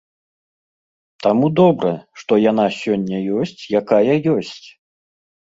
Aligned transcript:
Таму 1.25 1.49
добра, 1.59 1.91
што 2.21 2.39
яна 2.51 2.65
сёння 2.79 3.17
ёсць 3.43 3.61
якая 3.81 4.15
ёсць. 4.39 4.65